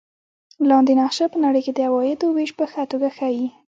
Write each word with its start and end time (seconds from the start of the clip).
لاندې 0.69 0.93
نقشه 0.99 1.25
په 1.33 1.37
نړۍ 1.45 1.61
کې 1.65 1.71
د 1.75 1.79
عوایدو 1.87 2.27
وېش 2.35 2.51
په 2.59 2.65
ښه 2.71 2.83
توګه 2.91 3.09
ښيي. 3.17 3.47